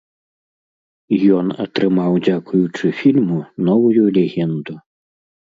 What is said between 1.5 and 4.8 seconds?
атрымаў, дзякуючы фільму, новую легенду.